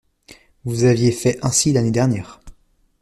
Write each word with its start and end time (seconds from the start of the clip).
Vous 0.65 0.85
aviez 0.85 1.11
fait 1.11 1.37
ainsi 1.45 1.73
l’année 1.73 1.91
dernière. 1.91 2.39